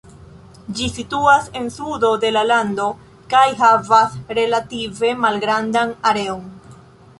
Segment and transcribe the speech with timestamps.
[0.77, 2.89] Ĝi situas en sudo de la lando
[3.35, 6.45] kaj havas relative malgrandan areon.